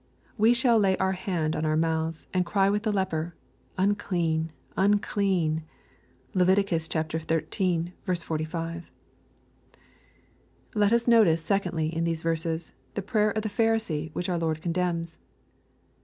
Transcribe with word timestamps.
We 0.35 0.55
shall 0.55 0.79
lay 0.79 0.97
our 0.97 1.11
hand 1.11 1.55
on 1.55 1.63
our 1.63 1.77
mouths, 1.77 2.25
and 2.33 2.43
cry 2.43 2.71
with 2.71 2.81
the 2.81 2.91
leper," 2.91 3.35
Unclean, 3.77 4.51
unclean." 4.75 5.61
(Levit. 6.33 6.67
xiii. 6.71 7.91
45.) 8.09 8.91
Let 10.73 10.91
us 10.91 11.07
notice, 11.07 11.43
secondly, 11.45 11.95
in 11.95 12.03
these 12.03 12.23
verses, 12.23 12.73
tlie 12.95 13.05
prayer 13.05 13.29
of 13.29 13.43
the 13.43 13.47
Pharisee, 13.49 14.09
which 14.13 14.27
our 14.27 14.39
Lord 14.39 14.59
condemns. 14.63 15.19